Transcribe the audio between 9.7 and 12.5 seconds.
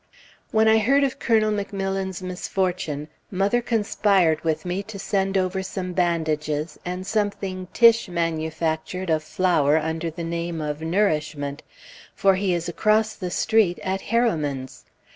under the name of "nourishment," for